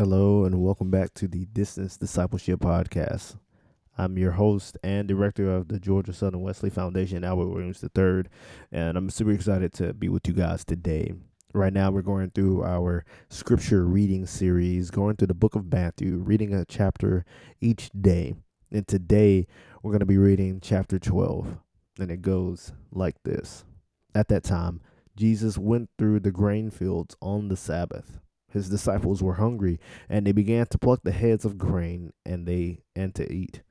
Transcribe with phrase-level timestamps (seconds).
[0.00, 3.36] Hello, and welcome back to the Distance Discipleship Podcast.
[3.98, 8.22] I'm your host and director of the Georgia Southern Wesley Foundation, Albert Williams III,
[8.72, 11.12] and I'm super excited to be with you guys today.
[11.52, 16.16] Right now, we're going through our scripture reading series, going through the book of Matthew,
[16.16, 17.26] reading a chapter
[17.60, 18.36] each day.
[18.72, 19.46] And today,
[19.82, 21.58] we're going to be reading chapter 12,
[21.98, 23.66] and it goes like this
[24.14, 24.80] At that time,
[25.14, 28.18] Jesus went through the grain fields on the Sabbath
[28.50, 29.78] his disciples were hungry,
[30.08, 33.62] and they began to pluck the heads of grain and they and to eat.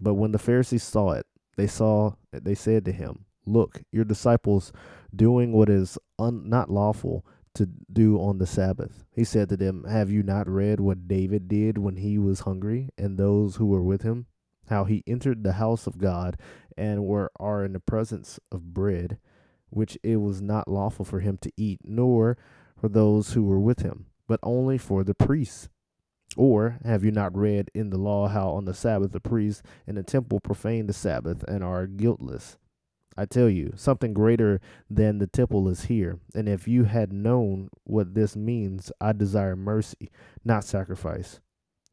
[0.00, 1.26] But when the Pharisees saw it,
[1.56, 4.72] they saw they said to him, Look, your disciples
[5.14, 9.04] doing what is un, not lawful to do on the Sabbath.
[9.12, 12.88] He said to them, Have you not read what David did when he was hungry,
[12.96, 14.26] and those who were with him?
[14.68, 16.38] How he entered the house of God
[16.76, 19.18] and were are in the presence of bread,
[19.70, 22.38] which it was not lawful for him to eat, nor
[22.82, 25.68] for those who were with him, but only for the priests.
[26.36, 29.94] Or have you not read in the law how on the Sabbath the priests in
[29.94, 32.58] the temple profane the Sabbath and are guiltless?
[33.16, 36.18] I tell you, something greater than the temple is here.
[36.34, 40.10] And if you had known what this means, I desire mercy,
[40.44, 41.38] not sacrifice,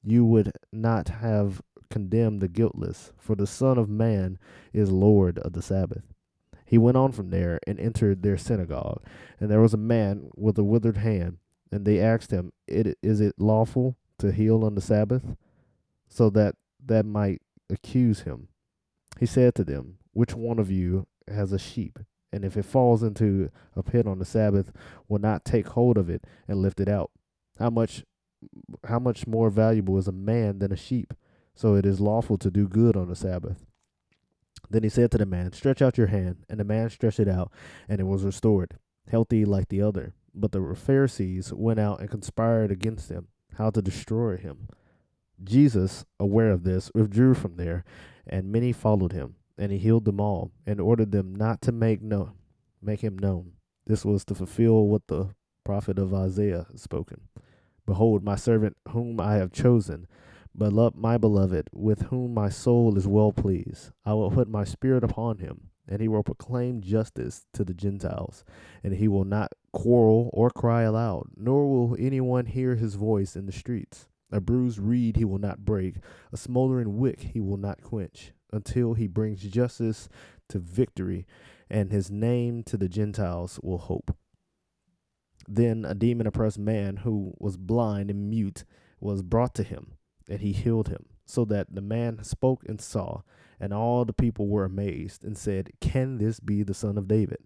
[0.04, 4.40] you would not have condemned the guiltless, for the Son of Man
[4.74, 6.02] is Lord of the Sabbath.
[6.70, 9.02] He went on from there and entered their synagogue.
[9.40, 11.40] And there was a man with a withered hand.
[11.72, 15.36] And they asked him, it, Is it lawful to heal on the Sabbath?
[16.08, 16.54] So that
[16.86, 18.50] that might accuse him.
[19.20, 21.98] He said to them, Which one of you has a sheep?
[22.32, 24.72] And if it falls into a pit on the Sabbath,
[25.08, 27.10] will not take hold of it and lift it out?
[27.58, 28.04] How much
[28.86, 31.16] how much more valuable is a man than a sheep?
[31.56, 33.66] So it is lawful to do good on the Sabbath.
[34.70, 36.38] Then he said to the man, Stretch out your hand.
[36.50, 37.52] And the man stretched it out,
[37.88, 38.78] and it was restored,
[39.10, 40.14] healthy like the other.
[40.34, 44.68] But the Pharisees went out and conspired against him, how to destroy him.
[45.44, 47.84] Jesus, aware of this, withdrew from there,
[48.28, 49.36] and many followed him.
[49.58, 52.32] And he healed them all, and ordered them not to make known,
[52.82, 53.54] make him known.
[53.86, 55.30] This was to fulfill what the
[55.64, 57.22] prophet of Isaiah had spoken.
[57.86, 60.08] Behold, my servant whom I have chosen,
[60.58, 65.04] Beloved, my beloved, with whom my soul is well pleased, I will put my spirit
[65.04, 68.44] upon him, and he will proclaim justice to the Gentiles,
[68.84, 73.46] and he will not quarrel or cry aloud, nor will anyone hear his voice in
[73.46, 74.08] the streets.
[74.32, 75.98] A bruised reed he will not break,
[76.32, 80.10] a smoldering wick he will not quench, until he brings justice
[80.50, 81.26] to victory,
[81.70, 84.16] and his name to the Gentiles will hope.
[85.48, 88.66] Then a demon oppressed man who was blind and mute
[89.00, 89.94] was brought to him
[90.30, 93.22] and he healed him, so that the man spoke and saw,
[93.60, 97.40] and all the people were amazed, and said, Can this be the son of David?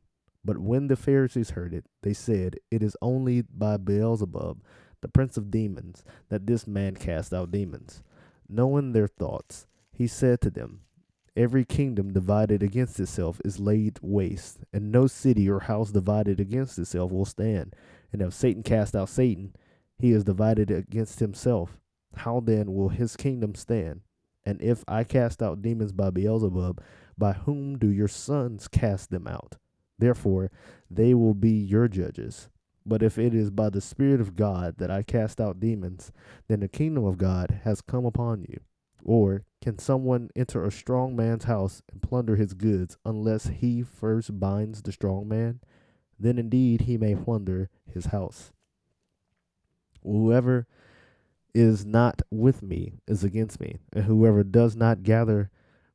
[0.46, 4.62] But when the Pharisees heard it, they said, It is only by Beelzebub,
[5.02, 8.04] the prince of demons, that this man cast out demons.
[8.50, 10.82] Knowing their thoughts, he said to them,
[11.36, 16.78] Every kingdom divided against itself is laid waste, and no city or house divided against
[16.78, 17.76] itself will stand.
[18.12, 19.56] And if Satan cast out Satan,
[19.98, 21.80] he is divided against himself.
[22.16, 24.02] How then will his kingdom stand?
[24.46, 26.82] And if I cast out demons by Beelzebub,
[27.18, 29.58] by whom do your sons cast them out?
[29.98, 30.52] Therefore,
[30.90, 32.50] they will be your judges.
[32.86, 36.12] But if it is by the Spirit of God that I cast out demons,
[36.50, 38.60] then the kingdom of God has come upon you.
[39.06, 44.40] Or can someone enter a strong man's house and plunder his goods unless he first
[44.40, 45.62] binds the strong man?
[46.20, 48.52] Then indeed he may plunder his house.
[50.04, 50.68] Whoever
[51.54, 55.50] is not with me is against me, and whoever does not gather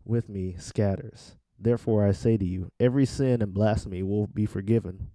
[0.04, 1.36] with me scatters.
[1.58, 5.10] Therefore I say to you, every sin and blasphemy will be forgiven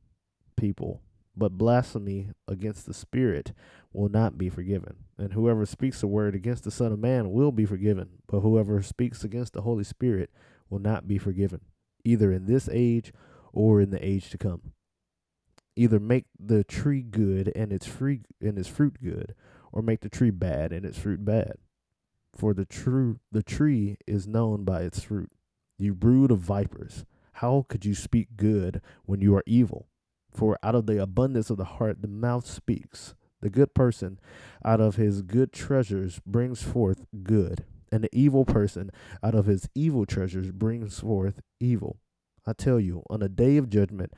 [0.58, 1.02] people,
[1.36, 3.54] but blasphemy against the Spirit
[3.92, 4.96] will not be forgiven.
[5.18, 8.82] And whoever speaks a word against the Son of Man will be forgiven, but whoever
[8.82, 10.30] speaks against the Holy Spirit
[10.70, 11.62] will not be forgiven,
[12.04, 13.14] either in this age
[13.54, 14.74] or in the age to come.
[15.76, 19.34] Either make the tree good and its free and its fruit good,
[19.74, 21.56] or make the tree bad and its fruit bad.
[22.36, 25.32] For the true the tree is known by its fruit.
[25.78, 29.88] You brood of vipers, how could you speak good when you are evil?
[30.32, 33.16] For out of the abundance of the heart the mouth speaks.
[33.42, 34.20] The good person
[34.64, 38.90] out of his good treasures brings forth good, and the evil person
[39.22, 41.98] out of his evil treasures brings forth evil.
[42.46, 44.14] I tell you, on the day of judgment,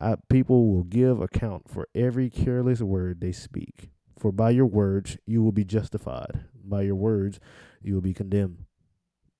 [0.00, 3.90] I, people will give account for every careless word they speak.
[4.18, 7.38] For by your words you will be justified, by your words
[7.80, 8.64] you will be condemned.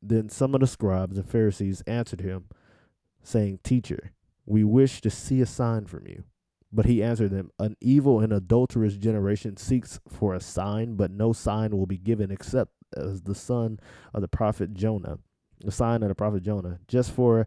[0.00, 2.44] Then some of the scribes and Pharisees answered him,
[3.22, 4.12] saying, Teacher,
[4.46, 6.24] we wish to see a sign from you.
[6.72, 11.32] But he answered them, An evil and adulterous generation seeks for a sign, but no
[11.32, 13.80] sign will be given except as the son
[14.14, 15.18] of the prophet Jonah.
[15.64, 16.78] The sign of the prophet Jonah.
[16.86, 17.46] Just for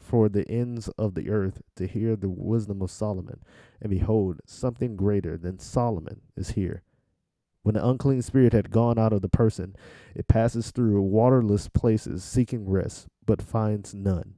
[0.00, 3.40] for the ends of the earth to hear the wisdom of Solomon.
[3.80, 6.82] And behold, something greater than Solomon is here.
[7.62, 9.74] When the unclean spirit had gone out of the person,
[10.14, 14.34] it passes through waterless places seeking rest, but finds none.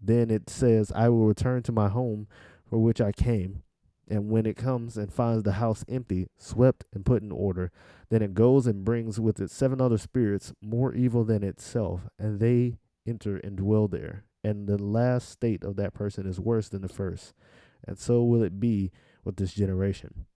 [0.00, 2.26] Then it says, I will return to my home
[2.64, 3.62] for which I came.
[4.08, 7.70] And when it comes and finds the house empty, swept, and put in order,
[8.08, 12.40] then it goes and brings with it seven other spirits more evil than itself, and
[12.40, 16.82] they enter and dwell there and the last state of that person is worse than
[16.82, 17.34] the first.
[17.86, 18.90] And so will it be
[19.24, 20.26] with this generation.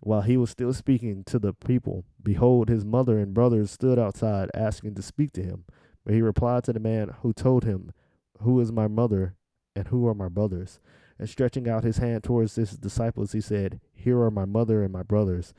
[0.00, 4.50] While he was still speaking to the people, behold, his mother and brothers stood outside
[4.54, 5.64] asking to speak to him.
[6.04, 7.92] But he replied to the man who told him,
[8.40, 9.34] Who is my mother
[9.74, 10.78] and who are my brothers?
[11.18, 14.92] And stretching out his hand towards his disciples, he said, Here are my mother and
[14.92, 15.52] my brothers.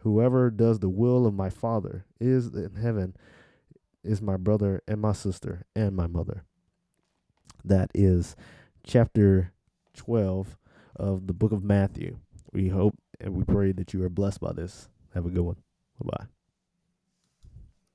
[0.00, 3.16] Whoever does the will of my Father is in heaven
[4.04, 6.44] is my brother and my sister and my mother.
[7.66, 8.36] That is
[8.84, 9.52] chapter
[9.96, 10.56] 12
[10.94, 12.18] of the book of Matthew.
[12.52, 14.88] We hope and we pray that you are blessed by this.
[15.14, 15.56] Have a good one.
[16.00, 16.35] Bye bye.